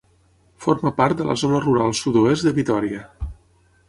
[0.65, 3.03] Forma part de la Zona Rural Sud-oest de Vitòria.